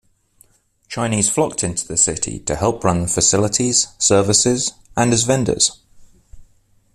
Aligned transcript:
Chinese 0.87 1.29
flocked 1.29 1.63
into 1.63 1.87
the 1.87 1.95
city 1.95 2.39
to 2.39 2.55
help 2.55 2.83
run 2.83 3.05
facilities, 3.05 3.89
services 3.99 4.71
and 4.97 5.13
as 5.13 5.25
vendors. 5.25 5.79